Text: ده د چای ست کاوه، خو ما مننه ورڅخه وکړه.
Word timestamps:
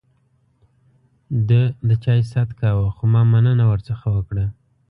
ده 1.49 1.61
د 1.87 1.89
چای 2.03 2.21
ست 2.31 2.49
کاوه، 2.59 2.87
خو 2.95 3.03
ما 3.13 3.21
مننه 3.31 3.65
ورڅخه 3.71 4.07
وکړه. 4.15 4.45